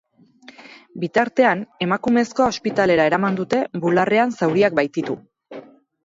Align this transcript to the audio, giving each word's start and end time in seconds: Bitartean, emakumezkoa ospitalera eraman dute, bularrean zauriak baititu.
Bitartean, 1.01 1.59
emakumezkoa 1.85 2.47
ospitalera 2.53 3.05
eraman 3.09 3.37
dute, 3.39 3.59
bularrean 3.83 4.33
zauriak 4.39 4.79
baititu. 4.81 5.19